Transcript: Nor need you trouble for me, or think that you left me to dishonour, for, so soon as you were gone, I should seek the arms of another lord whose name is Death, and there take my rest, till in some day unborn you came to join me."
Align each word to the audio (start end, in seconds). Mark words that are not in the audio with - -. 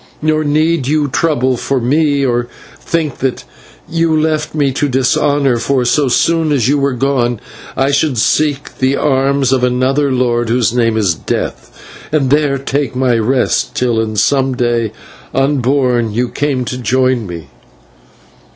Nor 0.19 0.43
need 0.43 0.87
you 0.87 1.09
trouble 1.09 1.57
for 1.57 1.79
me, 1.79 2.25
or 2.25 2.47
think 2.79 3.19
that 3.19 3.43
you 3.87 4.19
left 4.19 4.55
me 4.55 4.71
to 4.71 4.89
dishonour, 4.89 5.57
for, 5.57 5.85
so 5.85 6.07
soon 6.07 6.51
as 6.51 6.67
you 6.67 6.79
were 6.79 6.93
gone, 6.95 7.39
I 7.77 7.91
should 7.91 8.17
seek 8.17 8.79
the 8.79 8.95
arms 8.95 9.51
of 9.53 9.63
another 9.63 10.11
lord 10.11 10.49
whose 10.49 10.73
name 10.73 10.97
is 10.97 11.13
Death, 11.13 11.79
and 12.11 12.31
there 12.31 12.57
take 12.57 12.95
my 12.95 13.15
rest, 13.15 13.75
till 13.75 13.99
in 14.01 14.15
some 14.15 14.55
day 14.55 14.91
unborn 15.35 16.11
you 16.11 16.29
came 16.29 16.65
to 16.65 16.79
join 16.79 17.27
me." 17.27 17.49